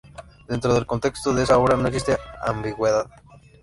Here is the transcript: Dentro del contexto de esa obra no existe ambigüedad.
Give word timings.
Dentro 0.47 0.73
del 0.73 0.87
contexto 0.87 1.31
de 1.31 1.43
esa 1.43 1.59
obra 1.59 1.77
no 1.77 1.87
existe 1.87 2.17
ambigüedad. 2.43 3.05